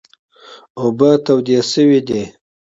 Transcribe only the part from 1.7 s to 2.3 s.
شوي دي.